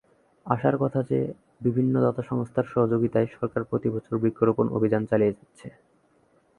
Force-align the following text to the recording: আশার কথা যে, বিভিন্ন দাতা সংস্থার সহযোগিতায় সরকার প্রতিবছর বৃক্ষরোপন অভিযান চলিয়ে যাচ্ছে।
আশার 0.45 0.75
কথা 0.77 0.99
যে, 1.03 1.19
বিভিন্ন 1.61 1.93
দাতা 2.01 2.21
সংস্থার 2.21 2.65
সহযোগিতায় 2.65 3.27
সরকার 3.31 3.61
প্রতিবছর 3.63 4.13
বৃক্ষরোপন 4.17 4.65
অভিযান 4.69 5.01
চলিয়ে 5.05 5.35
যাচ্ছে। 5.37 5.67